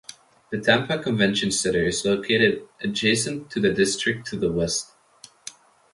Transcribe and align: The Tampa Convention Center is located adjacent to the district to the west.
The 0.49 0.59
Tampa 0.59 0.97
Convention 0.97 1.51
Center 1.51 1.83
is 1.83 2.03
located 2.03 2.67
adjacent 2.81 3.51
to 3.51 3.59
the 3.59 3.71
district 3.71 4.25
to 4.31 4.35
the 4.35 4.51
west. 4.51 4.95